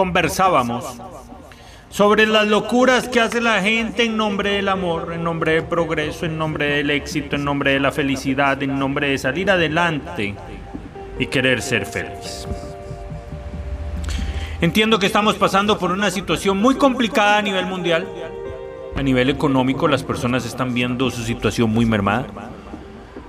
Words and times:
conversábamos 0.00 0.96
sobre 1.90 2.26
las 2.26 2.48
locuras 2.48 3.06
que 3.06 3.20
hace 3.20 3.38
la 3.42 3.60
gente 3.60 4.04
en 4.04 4.16
nombre 4.16 4.52
del 4.52 4.70
amor, 4.70 5.12
en 5.12 5.22
nombre 5.22 5.52
del 5.52 5.64
progreso, 5.64 6.24
en 6.24 6.38
nombre 6.38 6.76
del 6.76 6.88
éxito, 6.88 7.36
en 7.36 7.44
nombre 7.44 7.72
de 7.72 7.80
la 7.80 7.92
felicidad, 7.92 8.62
en 8.62 8.78
nombre 8.78 9.10
de 9.10 9.18
salir 9.18 9.50
adelante 9.50 10.34
y 11.18 11.26
querer 11.26 11.60
ser 11.60 11.84
feliz. 11.84 12.48
Entiendo 14.62 14.98
que 14.98 15.04
estamos 15.04 15.34
pasando 15.34 15.78
por 15.78 15.92
una 15.92 16.10
situación 16.10 16.56
muy 16.56 16.76
complicada 16.76 17.36
a 17.36 17.42
nivel 17.42 17.66
mundial. 17.66 18.08
A 18.96 19.02
nivel 19.02 19.28
económico 19.28 19.86
las 19.86 20.02
personas 20.02 20.46
están 20.46 20.72
viendo 20.72 21.10
su 21.10 21.24
situación 21.24 21.68
muy 21.68 21.84
mermada. 21.84 22.26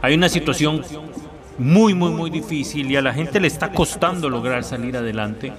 Hay 0.01 0.13
una 0.13 0.29
situación 0.29 0.83
muy, 1.57 1.93
muy, 1.93 2.11
muy 2.11 2.29
difícil 2.29 2.89
y 2.91 2.95
a 2.95 3.01
la 3.01 3.13
gente 3.13 3.39
le 3.39 3.47
está 3.47 3.71
costando 3.71 4.29
lograr 4.29 4.63
salir 4.63 4.97
adelante, 4.97 5.53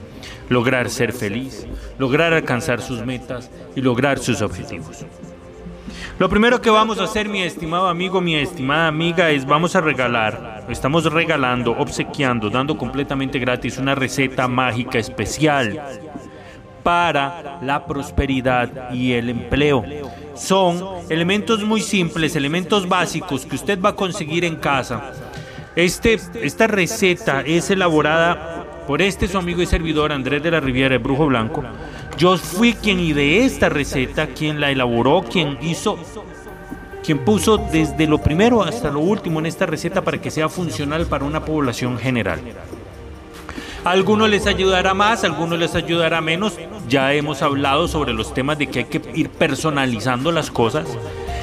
lograr 0.49 0.91
ser 0.91 1.13
feliz, 1.13 1.67
lograr 1.99 2.33
alcanzar 2.33 2.81
sus 2.81 3.05
metas 3.05 3.51
y 3.77 3.81
lograr 3.81 4.19
sus 4.19 4.43
objetivos. 4.43 5.05
Lo 6.19 6.29
primero 6.29 6.61
que 6.61 6.71
vamos 6.71 6.99
a 6.99 7.05
hacer, 7.05 7.29
mi 7.29 7.43
estimado 7.43 7.89
amigo, 7.89 8.21
mi 8.21 8.37
estimada 8.37 8.87
amiga, 8.87 9.31
es 9.31 9.47
vamos 9.47 9.75
a 9.75 9.81
regalar, 9.81 10.67
estamos 10.69 11.05
regalando, 11.11 11.73
obsequiando, 11.73 12.51
dando 12.51 12.77
completamente 12.77 13.39
gratis 13.39 13.79
una 13.79 13.95
receta 13.95 14.47
mágica 14.47 14.99
especial 14.99 15.81
para 16.83 17.59
la 17.63 17.87
prosperidad 17.87 18.93
y 18.93 19.13
el 19.13 19.31
empleo. 19.31 19.85
Son 20.35 20.83
elementos 21.09 21.65
muy 21.65 21.81
simples, 21.81 22.37
elementos 22.37 22.89
básicos 22.89 23.47
que 23.47 23.57
usted 23.57 23.81
va 23.81 23.91
a 23.91 23.97
conseguir 23.97 24.45
en 24.45 24.57
casa. 24.57 25.13
Este, 25.75 26.21
esta 26.43 26.67
receta 26.67 27.41
es 27.41 27.71
elaborada 27.71 28.67
por 28.87 29.01
este 29.01 29.27
su 29.27 29.39
amigo 29.39 29.63
y 29.63 29.67
servidor 29.67 30.13
Andrés 30.13 30.43
de 30.43 30.51
la 30.51 30.61
Riviera, 30.61 30.97
el 30.97 31.01
Brujo 31.01 31.27
Blanco. 31.27 31.63
Yo 32.19 32.37
fui 32.37 32.75
quien 32.75 33.01
ideé 33.01 33.45
esta 33.45 33.71
receta, 33.71 34.27
quien 34.27 34.61
la 34.61 34.71
elaboró, 34.71 35.23
quien 35.23 35.57
hizo, 35.63 35.99
quien 37.03 37.21
puso 37.21 37.57
desde 37.57 38.07
lo 38.07 38.19
primero 38.19 38.63
hasta 38.63 38.91
lo 38.91 39.01
último 39.01 39.39
en 39.39 39.47
esta 39.47 39.65
receta 39.65 40.03
para 40.03 40.21
que 40.21 40.31
sea 40.31 40.51
funcional 40.51 41.07
para 41.07 41.25
una 41.25 41.43
población 41.43 41.99
general. 41.99 42.41
A 43.83 43.91
algunos 43.91 44.29
les 44.29 44.47
ayudará 44.47 44.93
más, 44.93 45.25
algunos 45.25 45.59
les 45.59 45.75
ayudará 45.75 46.21
menos. 46.21 46.59
Ya 46.87 47.15
hemos 47.15 47.41
hablado 47.41 47.89
sobre 47.89 48.13
los 48.13 48.35
temas 48.35 48.59
de 48.59 48.67
que 48.67 48.81
hay 48.81 48.85
que 48.85 49.01
ir 49.15 49.31
personalizando 49.31 50.31
las 50.33 50.51
cosas 50.51 50.87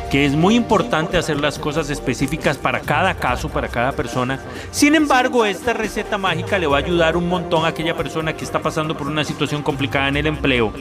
que 0.09 0.25
es 0.25 0.33
muy 0.33 0.55
importante 0.55 1.17
hacer 1.17 1.39
las 1.39 1.59
cosas 1.59 1.89
específicas 1.89 2.57
para 2.57 2.79
cada 2.79 3.13
caso, 3.15 3.49
para 3.49 3.67
cada 3.67 3.91
persona. 3.91 4.39
Sin 4.71 4.95
embargo, 4.95 5.45
esta 5.45 5.73
receta 5.73 6.17
mágica 6.17 6.57
le 6.57 6.67
va 6.67 6.77
a 6.77 6.79
ayudar 6.79 7.15
un 7.15 7.27
montón 7.27 7.65
a 7.65 7.69
aquella 7.69 7.95
persona 7.95 8.33
que 8.33 8.43
está 8.43 8.59
pasando 8.59 8.97
por 8.97 9.07
una 9.07 9.23
situación 9.23 9.61
complicada 9.61 10.07
en 10.07 10.17
el 10.17 10.27
empleo, 10.27 10.73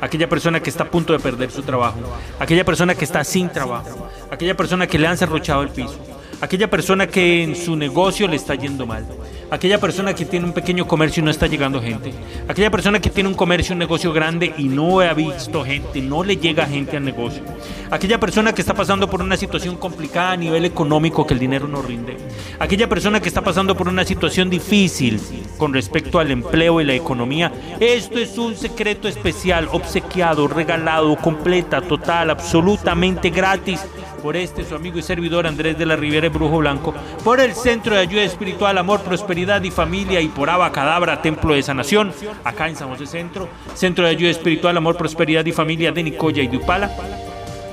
aquella 0.00 0.28
persona 0.28 0.60
que 0.60 0.70
está 0.70 0.84
a 0.84 0.90
punto 0.90 1.12
de 1.12 1.20
perder 1.20 1.50
su 1.50 1.62
trabajo, 1.62 1.98
aquella 2.38 2.64
persona 2.64 2.94
que 2.94 3.04
está 3.04 3.22
sin 3.24 3.48
trabajo, 3.48 4.08
aquella 4.30 4.56
persona 4.56 4.86
que 4.86 4.98
le 4.98 5.06
han 5.06 5.16
cerrochado 5.16 5.62
el 5.62 5.70
piso, 5.70 5.98
aquella 6.40 6.70
persona 6.70 7.06
que 7.06 7.42
en 7.42 7.56
su 7.56 7.76
negocio 7.76 8.28
le 8.28 8.36
está 8.36 8.54
yendo 8.54 8.86
mal. 8.86 9.04
Aquella 9.50 9.80
persona 9.80 10.14
que 10.14 10.26
tiene 10.26 10.44
un 10.44 10.52
pequeño 10.52 10.86
comercio 10.86 11.22
y 11.22 11.24
no 11.24 11.30
está 11.30 11.46
llegando 11.46 11.80
gente, 11.80 12.12
aquella 12.48 12.70
persona 12.70 13.00
que 13.00 13.08
tiene 13.08 13.30
un 13.30 13.34
comercio, 13.34 13.72
un 13.72 13.78
negocio 13.78 14.12
grande 14.12 14.52
y 14.58 14.64
no 14.64 15.00
ha 15.00 15.14
visto 15.14 15.64
gente, 15.64 16.02
no 16.02 16.22
le 16.22 16.36
llega 16.36 16.66
gente 16.66 16.98
al 16.98 17.04
negocio, 17.04 17.42
aquella 17.90 18.20
persona 18.20 18.52
que 18.52 18.60
está 18.60 18.74
pasando 18.74 19.08
por 19.08 19.22
una 19.22 19.38
situación 19.38 19.76
complicada 19.76 20.32
a 20.32 20.36
nivel 20.36 20.66
económico 20.66 21.26
que 21.26 21.32
el 21.32 21.40
dinero 21.40 21.66
no 21.66 21.80
rinde, 21.80 22.18
aquella 22.58 22.90
persona 22.90 23.20
que 23.20 23.28
está 23.28 23.40
pasando 23.40 23.74
por 23.74 23.88
una 23.88 24.04
situación 24.04 24.50
difícil 24.50 25.18
con 25.56 25.72
respecto 25.72 26.18
al 26.18 26.30
empleo 26.30 26.82
y 26.82 26.84
la 26.84 26.92
economía, 26.92 27.50
esto 27.80 28.18
es 28.18 28.36
un 28.36 28.54
secreto 28.54 29.08
especial, 29.08 29.66
obsequiado, 29.72 30.46
regalado, 30.46 31.16
completa, 31.16 31.80
total, 31.80 32.28
absolutamente 32.28 33.30
gratis 33.30 33.80
por 34.18 34.36
este 34.36 34.64
su 34.64 34.74
amigo 34.74 34.98
y 34.98 35.02
servidor 35.02 35.46
Andrés 35.46 35.78
de 35.78 35.86
la 35.86 35.96
Riviera 35.96 36.28
Brujo 36.28 36.58
Blanco, 36.58 36.94
por 37.24 37.40
el 37.40 37.54
Centro 37.54 37.94
de 37.94 38.02
Ayuda 38.02 38.22
Espiritual, 38.22 38.76
Amor, 38.78 39.00
Prosperidad 39.00 39.62
y 39.62 39.70
Familia 39.70 40.20
y 40.20 40.28
por 40.28 40.50
Abacadabra, 40.50 41.22
Templo 41.22 41.54
de 41.54 41.62
Sanación, 41.62 42.12
acá 42.44 42.68
en 42.68 42.76
San 42.76 42.88
José 42.88 43.06
Centro, 43.06 43.48
Centro 43.74 44.04
de 44.04 44.10
Ayuda 44.10 44.30
Espiritual, 44.30 44.76
Amor, 44.76 44.96
Prosperidad 44.96 45.44
y 45.46 45.52
Familia 45.52 45.92
de 45.92 46.02
Nicoya 46.02 46.42
y 46.42 46.48
de 46.48 46.56
Upala. 46.56 46.90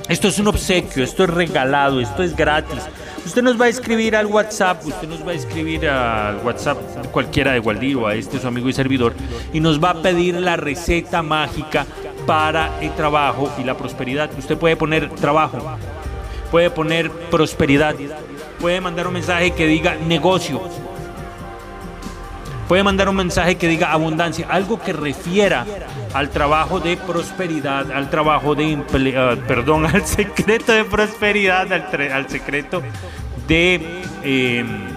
Esto 0.08 0.28
es 0.28 0.38
un 0.38 0.48
obsequio, 0.48 1.02
esto 1.02 1.24
es 1.24 1.30
regalado, 1.30 2.00
esto 2.00 2.22
es 2.22 2.36
gratis. 2.36 2.80
Usted 3.24 3.42
nos 3.42 3.60
va 3.60 3.64
a 3.64 3.68
escribir 3.68 4.14
al 4.14 4.26
WhatsApp, 4.26 4.86
usted 4.86 5.08
nos 5.08 5.26
va 5.26 5.32
a 5.32 5.34
escribir 5.34 5.88
al 5.88 6.36
WhatsApp 6.44 6.78
cualquiera 7.10 7.52
de 7.52 7.58
Gualdío, 7.58 8.06
a 8.06 8.14
este 8.14 8.38
su 8.38 8.46
amigo 8.46 8.68
y 8.68 8.72
servidor, 8.72 9.14
y 9.52 9.58
nos 9.58 9.82
va 9.82 9.90
a 9.90 10.02
pedir 10.02 10.36
la 10.36 10.54
receta 10.54 11.22
mágica 11.24 11.86
para 12.24 12.80
el 12.80 12.94
trabajo 12.94 13.50
y 13.58 13.64
la 13.64 13.76
prosperidad. 13.76 14.30
Usted 14.38 14.56
puede 14.56 14.76
poner 14.76 15.10
trabajo, 15.10 15.58
puede 16.50 16.70
poner 16.70 17.10
prosperidad, 17.10 17.94
puede 18.60 18.80
mandar 18.80 19.06
un 19.06 19.14
mensaje 19.14 19.52
que 19.52 19.66
diga 19.66 19.94
negocio, 19.94 20.60
puede 22.68 22.82
mandar 22.82 23.08
un 23.08 23.16
mensaje 23.16 23.56
que 23.56 23.68
diga 23.68 23.92
abundancia, 23.92 24.46
algo 24.48 24.80
que 24.80 24.92
refiera 24.92 25.64
al 26.14 26.30
trabajo 26.30 26.80
de 26.80 26.96
prosperidad, 26.96 27.90
al 27.92 28.10
trabajo 28.10 28.54
de 28.54 28.72
empleo, 28.72 29.30
ah, 29.30 29.36
perdón, 29.46 29.86
al 29.94 30.04
secreto 30.06 30.72
de 30.72 30.84
prosperidad, 30.84 31.70
al, 31.72 32.28
secreto 32.28 32.82
de 33.46 34.02
em, 34.22 34.95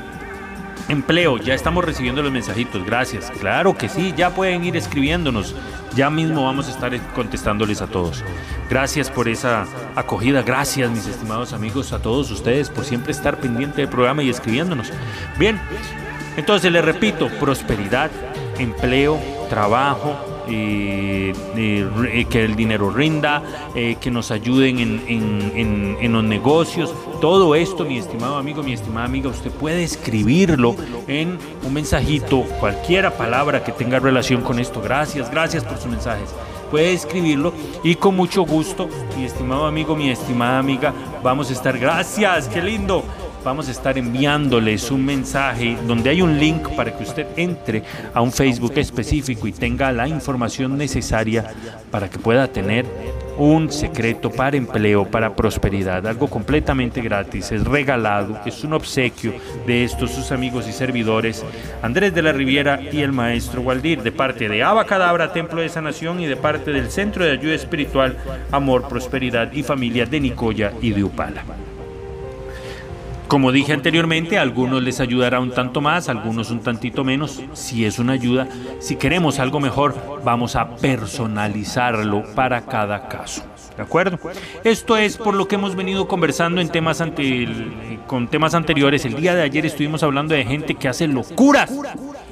empleo. 0.90 1.38
Ya 1.38 1.54
estamos 1.54 1.86
recibiendo 1.86 2.22
los 2.22 2.32
mensajitos, 2.32 2.86
gracias. 2.86 3.32
Claro 3.40 3.78
que 3.78 3.88
sí, 3.88 4.14
ya 4.18 4.32
pueden 4.32 4.64
ir 4.66 4.76
escribiéndonos. 4.76 5.56
Ya 5.96 6.10
mismo 6.10 6.46
vamos 6.46 6.68
a 6.68 6.72
estar 6.72 7.14
contestándoles 7.14 7.82
a 7.82 7.88
todos. 7.88 8.24
Gracias 8.70 9.10
por 9.10 9.28
esa 9.28 9.66
acogida. 9.96 10.42
Gracias, 10.42 10.90
mis 10.92 11.08
estimados 11.08 11.54
amigos, 11.54 11.94
a 11.94 12.02
todos 12.02 12.30
ustedes 12.32 12.70
por 12.70 12.86
siempre 12.86 13.12
estar 13.12 13.40
pendiente 13.40 13.82
del 13.82 13.90
programa 13.90 14.22
y 14.24 14.30
escribiéndonos. 14.30 14.92
Bien, 15.38 15.60
entonces 16.38 16.72
les 16.72 16.84
repito, 16.84 17.30
prosperidad, 17.40 18.12
empleo, 18.58 19.20
trabajo, 19.50 20.39
eh, 20.50 22.26
que 22.30 22.44
el 22.44 22.56
dinero 22.56 22.90
rinda, 22.90 23.44
eh, 23.76 23.98
que 24.00 24.12
nos 24.12 24.32
ayuden 24.32 24.80
en, 24.80 25.98
en, 26.02 26.14
los 26.14 26.24
negocios. 26.24 26.94
Todo 27.22 27.56
esto, 27.56 27.86
mi 27.86 27.98
estimado 27.98 28.38
amigo, 28.38 28.64
mi 28.64 28.74
estimada 28.74 29.06
amiga, 29.06 29.30
usted 29.30 29.52
puede 29.52 29.84
escribirlo 29.84 30.76
en 31.08 31.38
un 31.64 31.74
mensajito, 31.74 32.42
cualquiera 32.60 33.16
palabra 33.16 33.64
que 33.64 33.72
tenga 33.72 34.00
relación 34.00 34.42
con 34.42 34.60
esto. 34.60 34.82
Gracias, 34.82 35.30
gracias 35.30 35.64
por 35.64 35.78
sus 35.78 35.92
mensajes 35.92 36.34
puede 36.70 36.94
escribirlo 36.94 37.52
y 37.84 37.96
con 37.96 38.16
mucho 38.16 38.44
gusto, 38.44 38.90
mi 39.18 39.26
estimado 39.26 39.66
amigo, 39.66 39.96
mi 39.96 40.10
estimada 40.12 40.60
amiga, 40.60 40.94
vamos 41.24 41.50
a 41.50 41.54
estar. 41.54 41.78
Gracias, 41.78 42.48
qué 42.48 42.62
lindo. 42.62 43.04
Vamos 43.44 43.68
a 43.68 43.72
estar 43.72 43.98
enviándoles 43.98 44.92
un 44.92 45.06
mensaje 45.06 45.78
donde 45.88 46.10
hay 46.10 46.22
un 46.22 46.38
link 46.40 46.70
para 46.76 46.96
que 46.96 47.04
usted 47.04 47.28
entre 47.36 47.84
a 48.14 48.22
un 48.22 48.32
Facebook 48.32 48.74
específico 48.76 49.48
y 49.48 49.52
tenga 49.52 49.92
la 49.92 50.08
información 50.08 50.78
necesaria 50.78 51.54
para 51.92 52.10
que 52.10 52.20
pueda 52.20 52.48
tener 52.48 52.86
un 53.40 53.72
secreto 53.72 54.30
para 54.30 54.58
empleo, 54.58 55.06
para 55.06 55.34
prosperidad, 55.34 56.06
algo 56.06 56.28
completamente 56.28 57.02
gratis, 57.02 57.54
es 57.54 57.64
regalado, 57.64 58.38
es 58.46 58.66
un 58.66 58.74
obsequio 58.74 59.34
de 59.66 59.86
estos 59.86 60.12
sus 60.12 60.34
amigos 60.34 60.68
y 60.68 60.74
servidores, 60.74 61.46
Andrés 61.82 62.14
de 62.14 62.22
la 62.22 62.34
Riviera 62.34 62.82
y 62.92 63.00
el 63.00 63.14
maestro 63.14 63.62
Waldir, 63.62 64.04
de 64.04 64.12
parte 64.12 64.50
de 64.50 64.62
Abacadabra, 64.62 65.32
Templo 65.32 65.62
de 65.62 65.70
Sanación 65.70 66.20
y 66.20 66.26
de 66.26 66.36
parte 66.36 66.72
del 66.72 66.92
Centro 66.92 67.24
de 67.24 67.32
Ayuda 67.32 67.56
Espiritual, 67.56 68.18
Amor, 68.52 68.90
Prosperidad 68.90 69.54
y 69.54 69.64
Familia 69.64 70.06
de 70.06 70.20
Nicoya 70.20 70.74
y 70.82 70.92
de 70.92 71.06
Upala. 71.06 71.44
Como 73.30 73.52
dije 73.52 73.74
anteriormente, 73.74 74.40
a 74.40 74.42
algunos 74.42 74.82
les 74.82 75.00
ayudará 75.00 75.40
un 75.40 75.52
tanto 75.52 75.82
más, 75.82 76.10
a 76.10 76.14
algunos 76.14 76.50
un 76.50 76.62
tantito 76.62 77.04
menos. 77.04 77.40
Si 77.54 77.86
es 77.86 78.00
una 78.00 78.14
ayuda, 78.14 78.48
si 78.80 78.96
queremos 78.96 79.38
algo 79.38 79.60
mejor, 79.60 79.94
vamos 80.26 80.56
a 80.56 80.76
personalizarlo 80.78 82.24
para 82.34 82.66
cada 82.66 83.08
caso. 83.08 83.44
¿De 83.78 83.84
acuerdo? 83.84 84.18
Esto 84.64 84.98
es 84.98 85.16
por 85.16 85.36
lo 85.36 85.48
que 85.48 85.56
hemos 85.56 85.76
venido 85.76 86.08
conversando 86.08 86.60
en 86.60 86.70
temas 86.70 87.04
con 88.08 88.28
temas 88.30 88.56
anteriores. 88.56 89.06
El 89.06 89.14
día 89.14 89.36
de 89.36 89.44
ayer 89.44 89.64
estuvimos 89.64 90.02
hablando 90.02 90.34
de 90.34 90.44
gente 90.44 90.74
que 90.74 90.88
hace 90.88 91.08
locuras 91.08 91.72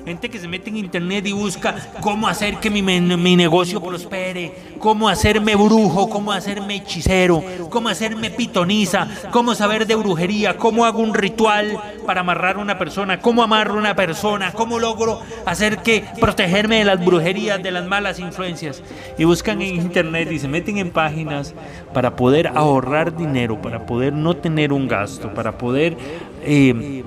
gente 0.08 0.30
que 0.30 0.40
se 0.40 0.48
mete 0.48 0.70
en 0.70 0.78
internet 0.78 1.28
y 1.28 1.34
busca 1.34 1.76
cómo 2.00 2.30
hacer 2.30 2.60
que 2.60 2.70
mi, 2.70 2.82
mi, 2.82 3.36
negocio 3.36 3.82
prospere, 3.82 4.54
cómo 4.80 5.10
hacerme 5.10 5.54
brujo, 5.58 6.10
cómo 6.10 6.32
hacerme 6.32 6.76
hechicero, 6.76 7.44
cómo 7.70 7.90
hacerme 7.90 8.32
pitoniza, 8.32 9.10
cómo 9.32 9.54
saber 9.54 9.86
de 9.86 9.96
brujería, 9.96 10.56
cómo 10.56 10.86
hago 10.86 11.00
un 11.00 11.14
ritual 11.14 11.78
para 12.06 12.22
amarrar 12.22 12.56
a 12.56 12.60
una 12.60 12.78
persona, 12.78 13.20
cómo 13.20 13.44
amarro 13.44 13.74
a 13.74 13.80
una 13.80 13.96
persona, 13.98 14.54
cómo 14.54 14.80
logro 14.80 15.20
hacer 15.46 15.80
que 15.80 16.06
protegerme 16.22 16.78
de 16.78 16.86
las 16.86 17.04
brujerías, 17.04 17.62
de 17.62 17.72
las 17.72 17.86
malas 17.86 18.18
influencias. 18.20 18.82
Y 19.18 19.26
buscan 19.26 19.62
en 19.62 19.76
internet 19.76 20.32
y 20.32 20.40
se 20.40 20.48
meten 20.48 20.78
en 20.78 20.92
páginas 20.92 21.54
para 21.94 22.16
poder 22.16 22.48
ahorrar 22.48 23.18
dinero, 23.18 23.62
para 23.62 23.86
poder 23.86 24.14
no 24.14 24.38
tener 24.38 24.72
un 24.72 24.88
gasto, 24.88 25.34
para 25.34 25.58
poder... 25.58 25.98
Eh, 26.44 27.04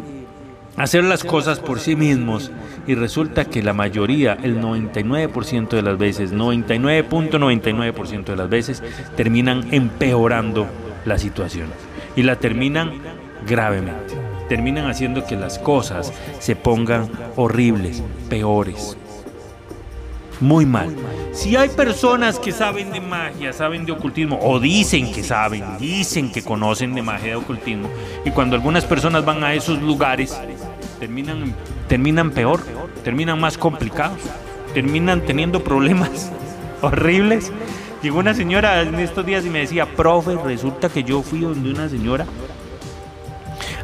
hacer 0.76 1.05
las 1.05 1.25
cosas 1.25 1.58
por 1.61 1.81
sí 1.81 1.96
mismos 1.96 2.50
y 2.87 2.94
resulta 2.94 3.44
que 3.44 3.62
la 3.62 3.72
mayoría, 3.72 4.37
el 4.43 4.61
99% 4.61 5.69
de 5.70 5.82
las 5.82 5.99
veces, 5.99 6.32
99.99% 6.32 8.25
de 8.25 8.37
las 8.37 8.49
veces, 8.49 8.82
terminan 9.17 9.69
empeorando 9.72 10.67
la 11.05 11.19
situación 11.19 11.69
y 12.17 12.22
la 12.22 12.37
terminan 12.37 12.93
gravemente. 13.46 14.14
Terminan 14.49 14.90
haciendo 14.90 15.25
que 15.25 15.37
las 15.37 15.58
cosas 15.58 16.12
se 16.40 16.56
pongan 16.56 17.08
horribles, 17.37 18.02
peores. 18.28 18.96
Muy 20.40 20.64
mal. 20.64 20.96
Si 21.32 21.54
hay 21.54 21.69
personas 21.69 22.38
que 22.38 22.50
saben 22.50 22.90
de 22.90 23.00
magia, 23.00 23.52
saben 23.52 23.84
de 23.84 23.92
ocultismo, 23.92 24.38
o 24.42 24.58
dicen 24.58 25.12
que 25.12 25.22
saben, 25.22 25.62
dicen 25.78 26.32
que 26.32 26.42
conocen 26.42 26.94
de 26.94 27.02
magia 27.02 27.31
de 27.31 27.37
ocultismo, 27.37 27.88
y 28.25 28.31
cuando 28.31 28.56
algunas 28.56 28.84
personas 28.84 29.25
van 29.25 29.44
a 29.44 29.54
esos 29.54 29.81
lugares, 29.81 30.37
terminan, 30.98 31.54
terminan 31.88 32.31
peor, 32.31 32.60
terminan 33.04 33.38
más 33.38 33.58
complicados, 33.58 34.19
terminan 34.75 35.20
teniendo 35.20 35.62
problemas 35.62 36.32
horribles. 36.82 37.52
Llegó 38.02 38.19
una 38.19 38.32
señora 38.32 38.81
en 38.81 38.94
estos 38.94 39.26
días 39.26 39.44
y 39.44 39.50
me 39.50 39.60
decía, 39.60 39.84
profe, 39.94 40.37
resulta 40.37 40.88
que 40.88 41.04
yo 41.04 41.22
fui 41.22 41.40
donde 41.40 41.70
una 41.70 41.88
señora 41.88 42.25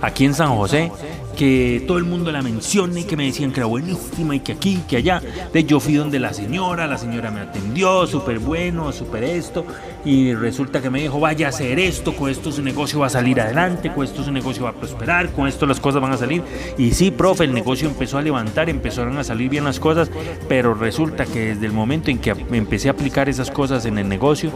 aquí 0.00 0.24
en 0.24 0.34
San 0.34 0.56
José 0.56 0.90
que 1.36 1.84
todo 1.86 1.98
el 1.98 2.04
mundo 2.04 2.32
la 2.32 2.42
menciona 2.42 3.00
y 3.00 3.04
que 3.04 3.16
me 3.16 3.26
decían 3.26 3.52
que 3.52 3.60
era 3.60 3.66
buenísima 3.66 4.34
y 4.34 4.40
que 4.40 4.52
aquí, 4.52 4.80
que 4.88 4.96
allá. 4.96 5.22
De 5.52 5.64
yo 5.64 5.78
fui 5.78 5.94
donde 5.94 6.18
la 6.18 6.32
señora, 6.32 6.86
la 6.86 6.98
señora 6.98 7.30
me 7.30 7.40
atendió, 7.40 8.06
súper 8.06 8.38
bueno, 8.38 8.90
súper 8.92 9.24
esto, 9.24 9.64
y 10.04 10.34
resulta 10.34 10.80
que 10.80 10.90
me 10.90 11.00
dijo, 11.00 11.20
vaya 11.20 11.46
a 11.46 11.48
hacer 11.50 11.78
esto, 11.78 12.16
con 12.16 12.30
esto 12.30 12.50
su 12.50 12.62
negocio 12.62 13.00
va 13.00 13.06
a 13.06 13.10
salir 13.10 13.40
adelante, 13.40 13.92
con 13.92 14.04
esto 14.04 14.24
su 14.24 14.32
negocio 14.32 14.64
va 14.64 14.70
a 14.70 14.74
prosperar, 14.74 15.30
con 15.32 15.46
esto 15.46 15.66
las 15.66 15.78
cosas 15.78 16.00
van 16.00 16.12
a 16.12 16.16
salir. 16.16 16.42
Y 16.78 16.92
sí, 16.92 17.10
profe, 17.10 17.44
el 17.44 17.52
negocio 17.52 17.88
empezó 17.88 18.18
a 18.18 18.22
levantar, 18.22 18.70
empezaron 18.70 19.18
a 19.18 19.24
salir 19.24 19.50
bien 19.50 19.64
las 19.64 19.78
cosas, 19.78 20.10
pero 20.48 20.74
resulta 20.74 21.26
que 21.26 21.54
desde 21.54 21.66
el 21.66 21.72
momento 21.72 22.10
en 22.10 22.18
que 22.18 22.30
empecé 22.30 22.88
a 22.88 22.92
aplicar 22.92 23.28
esas 23.28 23.50
cosas 23.50 23.84
en 23.84 23.98
el 23.98 24.08
negocio, 24.08 24.50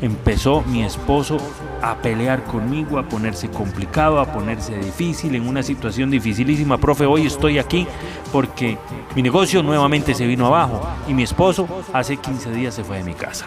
empezó 0.00 0.62
mi 0.62 0.82
esposo 0.82 1.38
a 1.90 1.96
pelear 1.96 2.44
conmigo, 2.44 2.98
a 2.98 3.06
ponerse 3.06 3.50
complicado, 3.50 4.18
a 4.18 4.32
ponerse 4.32 4.74
difícil, 4.78 5.34
en 5.34 5.46
una 5.46 5.62
situación 5.62 6.10
dificilísima. 6.10 6.78
Profe, 6.78 7.04
hoy 7.04 7.26
estoy 7.26 7.58
aquí 7.58 7.86
porque 8.32 8.78
mi 9.14 9.22
negocio 9.22 9.62
nuevamente 9.62 10.14
se 10.14 10.26
vino 10.26 10.46
abajo 10.46 10.80
y 11.06 11.12
mi 11.12 11.24
esposo 11.24 11.68
hace 11.92 12.16
15 12.16 12.52
días 12.52 12.74
se 12.74 12.84
fue 12.84 12.98
de 12.98 13.04
mi 13.04 13.12
casa. 13.12 13.46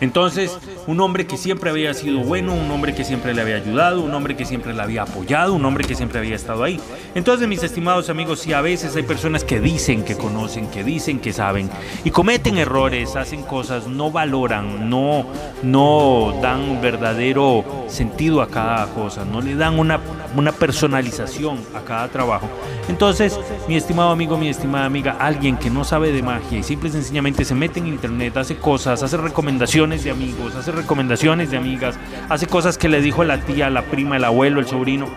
Entonces, 0.00 0.58
un 0.86 1.00
hombre 1.00 1.26
que 1.26 1.36
siempre 1.36 1.70
había 1.70 1.94
sido 1.94 2.20
bueno, 2.20 2.52
un 2.54 2.70
hombre 2.70 2.94
que 2.94 3.04
siempre 3.04 3.34
le 3.34 3.40
había 3.40 3.56
ayudado, 3.56 4.02
un 4.02 4.12
hombre 4.12 4.36
que 4.36 4.44
siempre 4.44 4.74
le 4.74 4.82
había 4.82 5.02
apoyado, 5.02 5.54
un 5.54 5.64
hombre 5.64 5.84
que 5.84 5.94
siempre 5.94 6.18
había 6.18 6.36
estado 6.36 6.64
ahí. 6.64 6.78
Entonces, 7.14 7.48
mis 7.48 7.62
estimados 7.62 8.10
amigos, 8.10 8.40
si 8.40 8.52
a 8.52 8.60
veces 8.60 8.94
hay 8.94 9.04
personas 9.04 9.42
que 9.44 9.58
dicen 9.58 10.04
que 10.04 10.16
conocen, 10.16 10.68
que 10.68 10.84
dicen 10.84 11.18
que 11.18 11.32
saben 11.32 11.70
y 12.04 12.10
cometen 12.10 12.58
errores, 12.58 13.16
hacen 13.16 13.42
cosas, 13.42 13.86
no 13.86 14.10
valoran, 14.10 14.90
no, 14.90 15.26
no 15.62 16.38
dan 16.42 16.80
verdadero 16.82 17.64
sentido 17.88 18.42
a 18.42 18.48
cada 18.48 18.86
cosa, 18.88 19.24
no 19.24 19.40
le 19.40 19.54
dan 19.54 19.78
una, 19.78 19.98
una 20.36 20.52
personalización 20.52 21.58
a 21.74 21.80
cada 21.80 22.08
trabajo. 22.08 22.48
Entonces, 22.88 23.38
mi 23.66 23.76
estimado 23.76 24.10
amigo, 24.10 24.36
mi 24.36 24.48
estimada 24.48 24.84
amiga, 24.84 25.16
alguien 25.18 25.56
que 25.56 25.70
no 25.70 25.84
sabe 25.84 26.12
de 26.12 26.22
magia 26.22 26.58
y 26.58 26.62
simple 26.62 26.88
y 26.88 26.92
sencillamente 26.92 27.44
se 27.44 27.54
mete 27.54 27.80
en 27.80 27.88
internet, 27.88 28.36
hace 28.36 28.56
cosas, 28.56 29.02
hace 29.02 29.16
recomendaciones 29.16 29.85
de 29.86 30.10
amigos, 30.10 30.54
hace 30.54 30.72
recomendaciones 30.72 31.50
de 31.50 31.56
amigas, 31.56 31.96
hace 32.28 32.46
cosas 32.46 32.76
que 32.76 32.88
le 32.88 33.00
dijo 33.00 33.24
la 33.24 33.40
tía, 33.40 33.70
la 33.70 33.82
prima, 33.82 34.16
el 34.16 34.24
abuelo, 34.24 34.60
el 34.60 34.66
sobrino, 34.66 35.08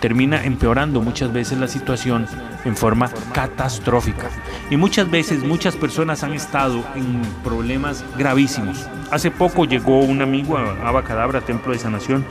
termina 0.00 0.44
empeorando 0.44 1.00
muchas 1.00 1.32
veces 1.32 1.58
la 1.58 1.68
situación 1.68 2.26
en 2.64 2.76
forma 2.76 3.10
catastrófica. 3.32 4.30
Y 4.70 4.76
muchas 4.76 5.10
veces 5.10 5.44
muchas 5.44 5.76
personas 5.76 6.22
han 6.24 6.32
estado 6.32 6.84
en 6.94 7.22
problemas 7.44 8.04
gravísimos. 8.16 8.86
Hace 9.10 9.30
poco 9.30 9.64
llegó 9.64 10.00
un 10.00 10.22
amigo 10.22 10.56
a 10.56 10.88
Abacadabra, 10.88 11.40
Templo 11.40 11.72
de 11.72 11.78
Sanación. 11.78 12.24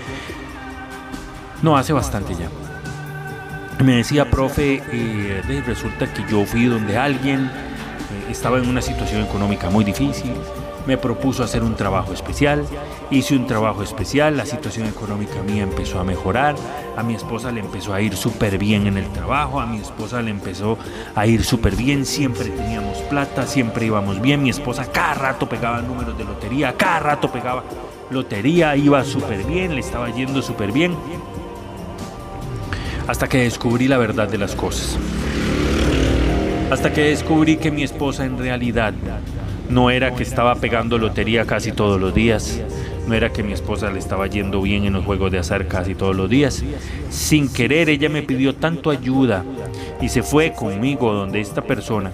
No, 1.61 1.77
hace 1.77 1.93
bastante 1.93 2.35
ya 2.35 2.49
me 3.83 3.97
decía, 3.97 4.29
profe, 4.29 4.81
eh, 4.91 5.63
resulta 5.65 6.11
que 6.11 6.23
yo 6.29 6.45
fui 6.45 6.65
donde 6.65 6.97
alguien 6.97 7.45
eh, 7.45 8.31
estaba 8.31 8.57
en 8.57 8.67
una 8.67 8.81
situación 8.81 9.23
económica 9.23 9.69
muy 9.69 9.83
difícil, 9.83 10.33
me 10.87 10.97
propuso 10.97 11.43
hacer 11.43 11.63
un 11.63 11.75
trabajo 11.75 12.13
especial, 12.13 12.65
hice 13.11 13.35
un 13.35 13.45
trabajo 13.45 13.83
especial, 13.83 14.37
la 14.37 14.45
situación 14.45 14.87
económica 14.87 15.43
mía 15.43 15.63
empezó 15.63 15.99
a 15.99 16.03
mejorar, 16.03 16.55
a 16.95 17.03
mi 17.03 17.13
esposa 17.13 17.51
le 17.51 17.59
empezó 17.59 17.93
a 17.93 18.01
ir 18.01 18.15
súper 18.15 18.57
bien 18.57 18.87
en 18.87 18.97
el 18.97 19.07
trabajo, 19.11 19.59
a 19.59 19.65
mi 19.65 19.77
esposa 19.77 20.21
le 20.21 20.31
empezó 20.31 20.77
a 21.13 21.27
ir 21.27 21.43
súper 21.43 21.75
bien, 21.75 22.05
siempre 22.05 22.45
teníamos 22.49 22.97
plata, 23.09 23.45
siempre 23.45 23.85
íbamos 23.85 24.21
bien, 24.21 24.41
mi 24.41 24.49
esposa 24.49 24.89
cada 24.89 25.13
rato 25.13 25.47
pegaba 25.47 25.81
números 25.81 26.17
de 26.17 26.23
lotería, 26.23 26.73
cada 26.77 26.99
rato 26.99 27.29
pegaba 27.29 27.63
lotería, 28.09 28.75
iba 28.77 29.03
súper 29.03 29.43
bien, 29.43 29.75
le 29.75 29.81
estaba 29.81 30.09
yendo 30.09 30.41
súper 30.41 30.71
bien 30.71 30.95
hasta 33.07 33.27
que 33.27 33.39
descubrí 33.39 33.87
la 33.87 33.97
verdad 33.97 34.27
de 34.27 34.37
las 34.37 34.55
cosas. 34.55 34.97
Hasta 36.69 36.91
que 36.91 37.05
descubrí 37.05 37.57
que 37.57 37.71
mi 37.71 37.83
esposa 37.83 38.25
en 38.25 38.37
realidad 38.37 38.93
no 39.69 39.89
era 39.89 40.15
que 40.15 40.23
estaba 40.23 40.55
pegando 40.55 40.97
lotería 40.97 41.45
casi 41.45 41.71
todos 41.71 41.99
los 41.99 42.13
días, 42.13 42.61
no 43.07 43.13
era 43.13 43.31
que 43.31 43.43
mi 43.43 43.53
esposa 43.53 43.89
le 43.89 43.99
estaba 43.99 44.27
yendo 44.27 44.61
bien 44.61 44.85
en 44.85 44.93
los 44.93 45.05
juegos 45.05 45.31
de 45.31 45.39
azar 45.39 45.67
casi 45.67 45.95
todos 45.95 46.15
los 46.15 46.29
días. 46.29 46.63
Sin 47.09 47.51
querer 47.51 47.89
ella 47.89 48.09
me 48.09 48.21
pidió 48.21 48.55
tanto 48.55 48.89
ayuda 48.89 49.43
y 50.01 50.09
se 50.09 50.23
fue 50.23 50.53
conmigo 50.53 51.13
donde 51.13 51.39
esta 51.39 51.61
persona 51.61 52.11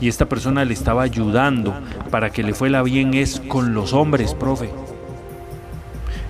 y 0.00 0.08
esta 0.08 0.26
persona 0.26 0.64
le 0.64 0.74
estaba 0.74 1.02
ayudando 1.02 1.74
para 2.10 2.30
que 2.30 2.42
le 2.42 2.54
fuera 2.54 2.82
bien 2.82 3.14
es 3.14 3.40
con 3.40 3.74
los 3.74 3.92
hombres, 3.92 4.34
profe. 4.34 4.70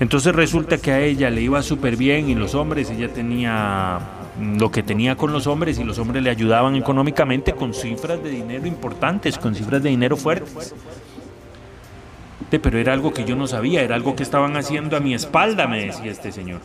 Entonces 0.00 0.34
resulta 0.34 0.78
que 0.78 0.92
a 0.92 1.00
ella 1.00 1.30
le 1.30 1.42
iba 1.42 1.62
súper 1.62 1.96
bien 1.96 2.28
y 2.28 2.34
los 2.34 2.54
hombres, 2.54 2.90
ella 2.90 3.08
tenía 3.08 4.00
lo 4.40 4.70
que 4.70 4.82
tenía 4.82 5.16
con 5.16 5.32
los 5.32 5.46
hombres 5.46 5.78
y 5.78 5.84
los 5.84 5.98
hombres 5.98 6.22
le 6.22 6.30
ayudaban 6.30 6.76
económicamente 6.76 7.52
con 7.52 7.72
cifras 7.72 8.22
de 8.22 8.30
dinero 8.30 8.66
importantes, 8.66 9.38
con 9.38 9.54
cifras 9.54 9.82
de 9.82 9.90
dinero 9.90 10.16
fuertes. 10.16 10.74
Pero 12.50 12.78
era 12.78 12.92
algo 12.92 13.12
que 13.12 13.24
yo 13.24 13.34
no 13.36 13.46
sabía, 13.46 13.82
era 13.82 13.96
algo 13.96 14.14
que 14.14 14.22
estaban 14.22 14.56
haciendo 14.56 14.96
a 14.96 15.00
mi 15.00 15.14
espalda, 15.14 15.66
me 15.66 15.86
decía 15.86 16.10
este 16.10 16.30
señor. 16.30 16.60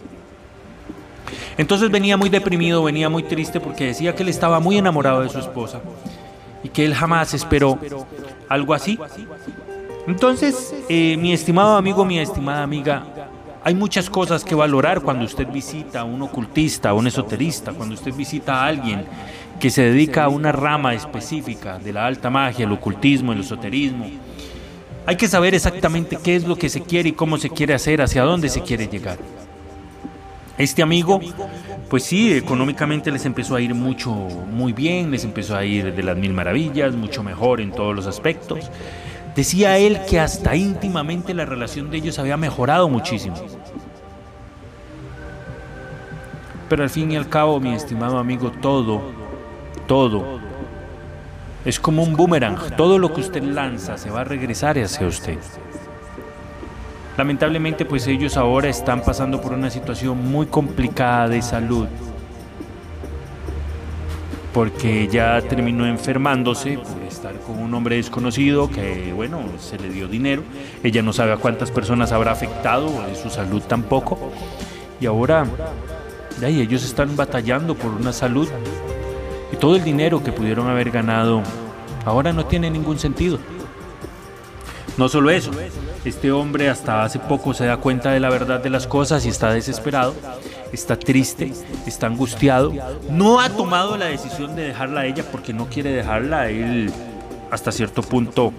Entonces 1.58 1.90
venía 1.92 2.16
muy 2.16 2.30
deprimido, 2.30 2.84
venía 2.84 3.10
muy 3.10 3.24
triste 3.24 3.60
porque 3.60 3.88
decía 3.88 4.16
que 4.16 4.24
él 4.24 4.30
estaba 4.30 4.60
muy 4.60 4.78
enamorado 4.78 5.22
de 5.22 5.30
su 5.30 5.40
esposa 5.40 5.82
y 6.64 6.70
que 6.70 6.86
él 6.86 6.94
jamás 6.94 7.34
esperó 7.34 7.78
algo 8.48 8.74
así. 8.74 9.00
Entonces, 10.08 10.74
eh, 10.90 11.18
mi 11.18 11.34
estimado 11.34 11.76
amigo, 11.76 12.06
mi 12.06 12.20
estimada 12.20 12.64
amiga, 12.64 13.04
hay 13.64 13.76
muchas 13.76 14.10
cosas 14.10 14.44
que 14.44 14.56
valorar 14.56 15.02
cuando 15.02 15.26
usted 15.26 15.48
visita 15.48 16.02
a 16.02 16.04
un 16.06 16.22
ocultista, 16.22 16.90
a 16.90 16.94
un 16.94 17.08
esoterista, 17.08 17.74
cuando 17.74 17.96
usted 17.96 18.14
visita 18.14 18.62
a 18.62 18.68
alguien 18.68 19.06
que 19.60 19.70
se 19.70 19.84
dedica 19.84 20.24
a 20.24 20.30
una 20.30 20.52
rama 20.52 20.94
específica 20.94 21.78
de 21.78 21.92
la 21.92 22.06
alta 22.06 22.30
magia, 22.30 22.66
el 22.66 22.72
ocultismo, 22.72 23.34
el 23.34 23.42
esoterismo. 23.42 24.10
Hay 25.06 25.18
que 25.18 25.28
saber 25.28 25.56
exactamente 25.56 26.18
qué 26.24 26.36
es 26.36 26.48
lo 26.48 26.56
que 26.56 26.70
se 26.70 26.82
quiere 26.82 27.10
y 27.10 27.14
cómo 27.14 27.38
se 27.38 27.50
quiere 27.50 27.74
hacer, 27.74 28.02
hacia 28.02 28.24
dónde 28.24 28.48
se 28.48 28.62
quiere 28.62 28.88
llegar. 28.88 29.18
Este 30.58 30.82
amigo, 30.82 31.20
pues 31.90 32.04
sí, 32.04 32.34
económicamente 32.34 33.12
les 33.12 33.26
empezó 33.26 33.56
a 33.56 33.62
ir 33.62 33.74
mucho, 33.74 34.12
muy 34.12 34.72
bien, 34.72 35.10
les 35.12 35.24
empezó 35.24 35.56
a 35.56 35.66
ir 35.66 35.94
de 35.94 36.04
las 36.04 36.18
mil 36.18 36.34
maravillas, 36.34 36.96
mucho 36.96 37.24
mejor 37.24 37.60
en 37.60 37.72
todos 37.72 37.96
los 37.96 38.08
aspectos. 38.08 38.70
Decía 39.40 39.78
él 39.78 40.02
que 40.06 40.20
hasta 40.20 40.54
íntimamente 40.58 41.34
la 41.34 41.46
relación 41.46 41.90
de 41.90 41.96
ellos 41.96 42.20
había 42.20 42.36
mejorado 42.36 42.90
muchísimo. 42.90 43.38
Pero 46.68 46.84
al 46.84 46.90
fin 46.90 47.10
y 47.14 47.16
al 47.16 47.30
cabo, 47.30 47.58
mi 47.62 47.74
estimado 47.74 48.18
amigo, 48.18 48.52
todo, 48.52 49.00
todo, 49.88 50.42
es 51.64 51.80
como 51.80 52.04
un 52.04 52.18
boomerang. 52.18 52.76
Todo 52.76 53.00
lo 53.00 53.14
que 53.14 53.22
usted 53.22 53.42
lanza 53.42 53.98
se 53.98 54.10
va 54.10 54.20
a 54.20 54.24
regresar 54.26 54.78
hacia 54.78 55.08
usted. 55.08 55.38
Lamentablemente, 57.16 57.86
pues 57.86 58.08
ellos 58.08 58.36
ahora 58.36 58.68
están 58.68 59.04
pasando 59.04 59.40
por 59.40 59.54
una 59.54 59.70
situación 59.70 60.18
muy 60.30 60.48
complicada 60.48 61.30
de 61.30 61.42
salud 61.42 61.88
porque 64.54 65.08
ya 65.08 65.42
terminó 65.42 65.86
enfermándose 65.86 66.80
estar 67.20 67.38
con 67.42 67.60
un 67.60 67.74
hombre 67.74 67.98
desconocido 67.98 68.72
que, 68.72 69.12
bueno, 69.14 69.42
se 69.60 69.78
le 69.78 69.90
dio 69.90 70.08
dinero. 70.08 70.42
Ella 70.84 71.02
no 71.02 71.12
sabe 71.12 71.34
a 71.34 71.38
cuántas 71.38 71.70
personas 71.70 72.14
habrá 72.14 72.32
afectado, 72.32 72.90
su 73.22 73.30
salud 73.30 73.62
tampoco. 73.64 74.32
Y 75.02 75.06
ahora, 75.06 75.46
ahí, 76.42 76.62
ellos 76.62 76.86
están 76.86 77.18
batallando 77.18 77.76
por 77.76 77.92
una 77.92 78.14
salud 78.14 78.48
y 79.52 79.58
todo 79.58 79.76
el 79.76 79.84
dinero 79.84 80.24
que 80.24 80.32
pudieron 80.32 80.68
haber 80.68 80.92
ganado 80.92 81.44
ahora 82.06 82.32
no 82.32 82.46
tiene 82.46 82.70
ningún 82.70 82.98
sentido. 82.98 83.38
No 84.98 85.10
solo 85.10 85.30
eso, 85.30 85.52
este 86.06 86.32
hombre 86.32 86.70
hasta 86.70 87.04
hace 87.04 87.20
poco 87.20 87.54
se 87.54 87.66
da 87.66 87.78
cuenta 87.78 88.12
de 88.12 88.22
la 88.22 88.30
verdad 88.30 88.64
de 88.64 88.70
las 88.70 88.88
cosas 88.88 89.26
y 89.26 89.30
está 89.30 89.52
desesperado 89.52 90.16
está 90.72 90.98
triste, 90.98 91.52
está 91.86 92.08
angustiado, 92.08 92.74
no 93.10 93.40
ha 93.40 93.50
tomado 93.50 93.98
la 93.98 94.06
decisión 94.06 94.56
de 94.56 94.64
dejarla 94.64 95.02
a 95.02 95.06
ella 95.06 95.24
porque 95.32 95.54
no 95.54 95.68
quiere 95.68 95.92
dejarla, 95.92 96.50
él 96.50 96.92
hasta 97.52 97.72
cierto 97.72 98.02
punto 98.02 98.54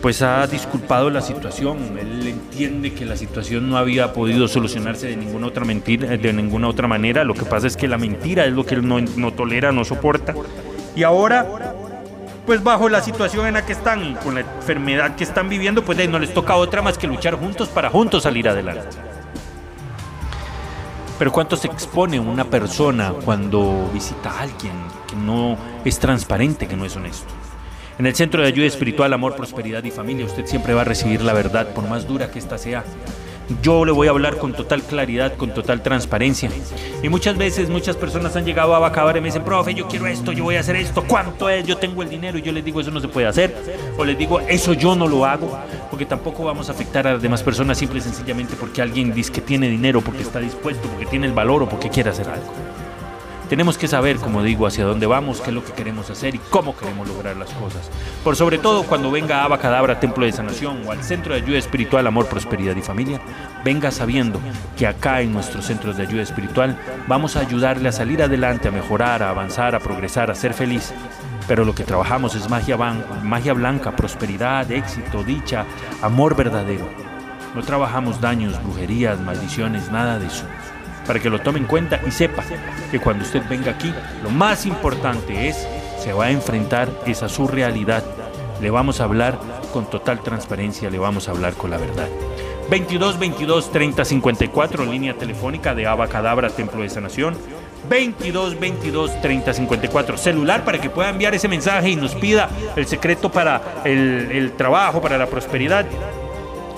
pues 0.00 0.22
ha 0.22 0.46
disculpado 0.46 1.10
la 1.10 1.20
situación, 1.20 1.98
él 1.98 2.24
entiende 2.26 2.94
que 2.94 3.04
la 3.04 3.16
situación 3.16 3.68
no 3.68 3.76
había 3.76 4.12
podido 4.12 4.46
solucionarse 4.46 5.08
de 5.08 5.16
ninguna 5.16 5.48
otra 5.48 5.64
mentira, 5.64 6.16
de 6.16 6.32
ninguna 6.32 6.68
otra 6.68 6.86
manera, 6.86 7.24
lo 7.24 7.34
que 7.34 7.44
pasa 7.44 7.66
es 7.66 7.76
que 7.76 7.88
la 7.88 7.98
mentira 7.98 8.44
es 8.44 8.52
lo 8.52 8.64
que 8.64 8.76
él 8.76 8.86
no, 8.86 9.00
no 9.00 9.32
tolera, 9.32 9.72
no 9.72 9.84
soporta, 9.84 10.34
y 10.94 11.02
ahora 11.02 11.74
pues 12.46 12.62
bajo 12.62 12.88
la 12.88 13.02
situación 13.02 13.46
en 13.46 13.54
la 13.54 13.66
que 13.66 13.72
están 13.72 14.14
con 14.14 14.34
la 14.34 14.40
enfermedad 14.40 15.16
que 15.16 15.24
están 15.24 15.50
viviendo, 15.50 15.84
pues 15.84 16.08
no 16.08 16.18
les 16.18 16.32
toca 16.32 16.56
otra 16.56 16.80
más 16.80 16.96
que 16.96 17.06
luchar 17.06 17.34
juntos 17.34 17.68
para 17.68 17.90
juntos 17.90 18.22
salir 18.22 18.48
adelante. 18.48 18.96
Pero 21.18 21.30
¿cuánto 21.30 21.56
se 21.56 21.66
expone 21.66 22.18
una 22.18 22.44
persona 22.44 23.12
cuando 23.22 23.90
visita 23.92 24.30
a 24.30 24.40
alguien 24.44 24.72
que 25.06 25.16
no 25.16 25.58
es 25.84 25.98
transparente, 25.98 26.66
que 26.66 26.74
no 26.74 26.86
es 26.86 26.96
honesto? 26.96 27.37
En 27.98 28.06
el 28.06 28.14
Centro 28.14 28.42
de 28.42 28.46
Ayuda 28.46 28.66
Espiritual, 28.66 29.12
Amor, 29.12 29.34
Prosperidad 29.34 29.82
y 29.82 29.90
Familia, 29.90 30.24
usted 30.24 30.46
siempre 30.46 30.72
va 30.72 30.82
a 30.82 30.84
recibir 30.84 31.20
la 31.20 31.32
verdad, 31.32 31.66
por 31.74 31.88
más 31.88 32.06
dura 32.06 32.30
que 32.30 32.38
ésta 32.38 32.56
sea. 32.56 32.84
Yo 33.60 33.84
le 33.84 33.90
voy 33.90 34.06
a 34.06 34.10
hablar 34.10 34.36
con 34.36 34.52
total 34.52 34.82
claridad, 34.82 35.34
con 35.34 35.52
total 35.52 35.82
transparencia. 35.82 36.48
Y 37.02 37.08
muchas 37.08 37.36
veces 37.36 37.68
muchas 37.68 37.96
personas 37.96 38.36
han 38.36 38.44
llegado 38.44 38.72
a 38.76 38.78
Bacabar 38.78 39.16
y 39.16 39.20
me 39.20 39.26
dicen, 39.26 39.42
profe, 39.42 39.74
yo 39.74 39.88
quiero 39.88 40.06
esto, 40.06 40.30
yo 40.30 40.44
voy 40.44 40.54
a 40.54 40.60
hacer 40.60 40.76
esto, 40.76 41.02
¿cuánto 41.08 41.48
es? 41.48 41.66
Yo 41.66 41.76
tengo 41.76 42.04
el 42.04 42.08
dinero 42.08 42.38
y 42.38 42.42
yo 42.42 42.52
les 42.52 42.64
digo, 42.64 42.80
eso 42.80 42.92
no 42.92 43.00
se 43.00 43.08
puede 43.08 43.26
hacer. 43.26 43.52
O 43.96 44.04
les 44.04 44.16
digo, 44.16 44.38
eso 44.42 44.74
yo 44.74 44.94
no 44.94 45.08
lo 45.08 45.24
hago, 45.24 45.58
porque 45.90 46.06
tampoco 46.06 46.44
vamos 46.44 46.68
a 46.68 46.72
afectar 46.72 47.04
a 47.08 47.14
las 47.14 47.22
demás 47.22 47.42
personas 47.42 47.78
simple 47.78 47.98
y 47.98 48.02
sencillamente 48.02 48.54
porque 48.54 48.80
alguien 48.80 49.12
dice 49.12 49.32
que 49.32 49.40
tiene 49.40 49.68
dinero, 49.68 50.02
porque 50.02 50.22
está 50.22 50.38
dispuesto, 50.38 50.86
porque 50.88 51.06
tiene 51.06 51.26
el 51.26 51.32
valor 51.32 51.64
o 51.64 51.68
porque 51.68 51.90
quiere 51.90 52.10
hacer 52.10 52.28
algo. 52.28 52.52
Tenemos 53.48 53.78
que 53.78 53.88
saber, 53.88 54.18
como 54.18 54.42
digo, 54.42 54.66
hacia 54.66 54.84
dónde 54.84 55.06
vamos, 55.06 55.40
qué 55.40 55.48
es 55.48 55.54
lo 55.54 55.64
que 55.64 55.72
queremos 55.72 56.10
hacer 56.10 56.34
y 56.34 56.38
cómo 56.38 56.76
queremos 56.76 57.08
lograr 57.08 57.34
las 57.34 57.48
cosas. 57.54 57.88
Por 58.22 58.36
sobre 58.36 58.58
todo 58.58 58.82
cuando 58.82 59.10
venga 59.10 59.40
a 59.40 59.44
Abacadabra, 59.44 60.00
Templo 60.00 60.26
de 60.26 60.32
Sanación 60.32 60.86
o 60.86 60.92
al 60.92 61.02
Centro 61.02 61.32
de 61.32 61.40
Ayuda 61.40 61.56
Espiritual, 61.56 62.06
Amor, 62.06 62.26
Prosperidad 62.26 62.76
y 62.76 62.82
Familia, 62.82 63.22
venga 63.64 63.90
sabiendo 63.90 64.38
que 64.76 64.86
acá 64.86 65.22
en 65.22 65.32
nuestros 65.32 65.64
centros 65.64 65.96
de 65.96 66.02
ayuda 66.02 66.22
espiritual 66.22 66.78
vamos 67.06 67.36
a 67.36 67.40
ayudarle 67.40 67.88
a 67.88 67.92
salir 67.92 68.22
adelante, 68.22 68.68
a 68.68 68.70
mejorar, 68.70 69.22
a 69.22 69.30
avanzar, 69.30 69.74
a 69.74 69.80
progresar, 69.80 70.30
a 70.30 70.34
ser 70.34 70.52
feliz. 70.52 70.92
Pero 71.46 71.64
lo 71.64 71.74
que 71.74 71.84
trabajamos 71.84 72.34
es 72.34 72.50
magia, 72.50 72.76
magia 72.76 73.54
blanca, 73.54 73.96
prosperidad, 73.96 74.70
éxito, 74.70 75.24
dicha, 75.24 75.64
amor 76.02 76.36
verdadero. 76.36 76.86
No 77.54 77.62
trabajamos 77.62 78.20
daños, 78.20 78.62
brujerías, 78.62 79.18
maldiciones, 79.20 79.90
nada 79.90 80.18
de 80.18 80.26
eso 80.26 80.44
para 81.08 81.20
que 81.20 81.30
lo 81.30 81.40
tome 81.40 81.58
en 81.58 81.64
cuenta 81.64 82.00
y 82.06 82.10
sepa 82.10 82.44
que 82.90 83.00
cuando 83.00 83.24
usted 83.24 83.42
venga 83.48 83.70
aquí, 83.72 83.92
lo 84.22 84.28
más 84.28 84.66
importante 84.66 85.48
es, 85.48 85.66
se 85.98 86.12
va 86.12 86.26
a 86.26 86.30
enfrentar 86.30 86.90
esa 87.06 87.30
su 87.30 87.48
realidad. 87.48 88.04
Le 88.60 88.70
vamos 88.70 89.00
a 89.00 89.04
hablar 89.04 89.40
con 89.72 89.88
total 89.88 90.20
transparencia, 90.20 90.90
le 90.90 90.98
vamos 90.98 91.26
a 91.26 91.30
hablar 91.30 91.54
con 91.54 91.70
la 91.70 91.78
verdad. 91.78 92.08
22 92.68 93.18
22 93.18 93.72
30 93.72 94.04
54, 94.04 94.84
línea 94.84 95.14
telefónica 95.14 95.74
de 95.74 95.86
Abacadabra 95.86 96.50
Templo 96.50 96.82
de 96.82 96.90
Sanación. 96.90 97.34
22 97.88 98.60
22 98.60 99.22
30 99.22 99.54
54 99.54 100.18
celular 100.18 100.62
para 100.62 100.78
que 100.78 100.90
pueda 100.90 101.08
enviar 101.08 101.34
ese 101.34 101.48
mensaje 101.48 101.88
y 101.88 101.96
nos 101.96 102.14
pida 102.16 102.50
el 102.76 102.86
secreto 102.86 103.32
para 103.32 103.80
el, 103.84 104.30
el 104.30 104.52
trabajo, 104.52 105.00
para 105.00 105.16
la 105.16 105.26
prosperidad. 105.26 105.86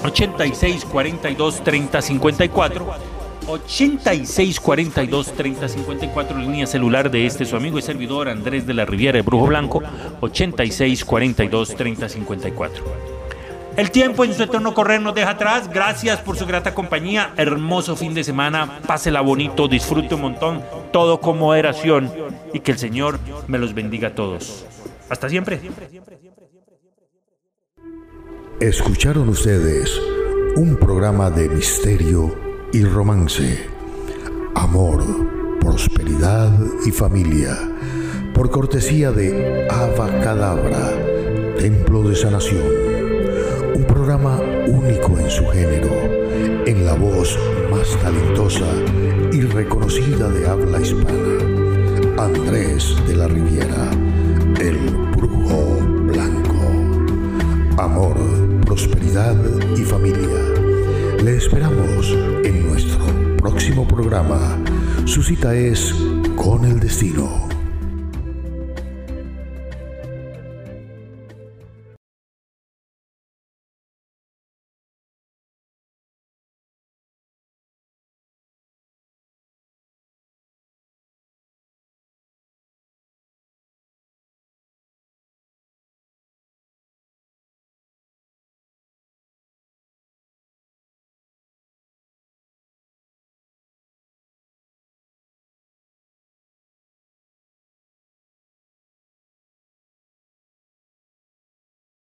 86 0.04 0.84
42 0.84 1.64
30 1.64 2.00
54 2.00 3.19
86 3.46 4.60
42 4.60 5.32
30 5.32 5.68
54, 5.68 6.38
línea 6.38 6.66
celular 6.66 7.10
de 7.10 7.26
este 7.26 7.44
su 7.44 7.56
amigo 7.56 7.78
y 7.78 7.82
servidor 7.82 8.28
Andrés 8.28 8.66
de 8.66 8.74
la 8.74 8.84
Riviera 8.84 9.16
de 9.16 9.22
Brujo 9.22 9.46
Blanco, 9.46 9.82
86 10.20 11.04
42 11.04 11.74
30 11.74 12.08
54. 12.08 12.84
El 13.76 13.90
tiempo 13.90 14.24
en 14.24 14.34
su 14.34 14.42
eterno 14.42 14.74
correr 14.74 15.00
nos 15.00 15.14
deja 15.14 15.30
atrás. 15.30 15.70
Gracias 15.72 16.20
por 16.20 16.36
su 16.36 16.44
grata 16.44 16.74
compañía. 16.74 17.32
Hermoso 17.36 17.96
fin 17.96 18.12
de 18.14 18.24
semana. 18.24 18.80
Pásela 18.86 19.20
bonito, 19.20 19.68
disfrute 19.68 20.16
un 20.16 20.22
montón. 20.22 20.62
Todo 20.92 21.20
con 21.20 21.38
moderación. 21.38 22.12
Y 22.52 22.60
que 22.60 22.72
el 22.72 22.78
Señor 22.78 23.20
me 23.46 23.58
los 23.58 23.72
bendiga 23.72 24.08
a 24.08 24.14
todos. 24.14 24.66
Hasta 25.08 25.28
siempre. 25.28 25.60
Escucharon 28.60 29.28
ustedes 29.28 29.98
un 30.56 30.76
programa 30.76 31.30
de 31.30 31.48
misterio 31.48 32.49
y 32.72 32.84
romance, 32.84 33.66
amor, 34.54 35.02
prosperidad 35.58 36.56
y 36.86 36.92
familia, 36.92 37.56
por 38.32 38.48
cortesía 38.50 39.10
de 39.10 39.66
Ava 39.68 40.08
Cadabra, 40.20 40.92
Templo 41.58 42.02
de 42.02 42.14
Sanación, 42.14 42.62
un 43.74 43.84
programa 43.84 44.40
único 44.68 45.18
en 45.18 45.28
su 45.30 45.46
género, 45.48 45.90
en 46.64 46.86
la 46.86 46.94
voz 46.94 47.36
más 47.72 47.88
talentosa 48.02 48.66
y 49.32 49.40
reconocida 49.40 50.28
de 50.28 50.46
habla 50.46 50.80
hispana, 50.80 52.22
Andrés 52.22 52.96
de 53.08 53.16
la 53.16 53.26
Riviera, 53.26 53.90
el 54.60 54.78
brujo 55.16 55.76
blanco, 56.06 57.82
amor, 57.82 58.16
prosperidad 58.64 59.36
y 59.76 59.82
familia 59.82 60.59
le 61.22 61.36
esperamos 61.36 62.16
en 62.44 62.66
nuestro 62.66 63.36
próximo 63.36 63.86
programa. 63.86 64.58
Su 65.04 65.22
cita 65.22 65.54
es 65.54 65.94
con 66.36 66.64
el 66.64 66.80
destino. 66.80 67.49